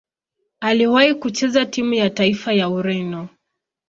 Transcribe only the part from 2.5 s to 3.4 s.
ya Ureno.